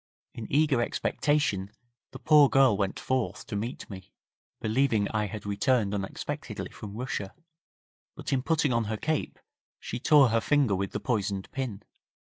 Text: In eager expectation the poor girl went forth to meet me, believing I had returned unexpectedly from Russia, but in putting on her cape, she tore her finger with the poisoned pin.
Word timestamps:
In 0.33 0.51
eager 0.51 0.81
expectation 0.81 1.69
the 2.09 2.17
poor 2.17 2.49
girl 2.49 2.75
went 2.75 2.99
forth 2.99 3.45
to 3.45 3.55
meet 3.55 3.87
me, 3.87 4.11
believing 4.59 5.07
I 5.09 5.27
had 5.27 5.45
returned 5.45 5.93
unexpectedly 5.93 6.71
from 6.71 6.95
Russia, 6.97 7.35
but 8.15 8.33
in 8.33 8.41
putting 8.41 8.73
on 8.73 8.85
her 8.85 8.97
cape, 8.97 9.37
she 9.79 9.99
tore 9.99 10.29
her 10.29 10.41
finger 10.41 10.73
with 10.75 10.91
the 10.93 10.99
poisoned 10.99 11.51
pin. 11.51 11.83